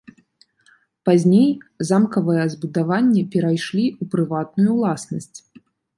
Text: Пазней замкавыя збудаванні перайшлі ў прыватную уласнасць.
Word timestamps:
Пазней 1.09 1.51
замкавыя 1.89 2.43
збудаванні 2.53 3.23
перайшлі 3.35 3.85
ў 4.01 4.15
прыватную 4.15 4.69
уласнасць. 4.79 5.37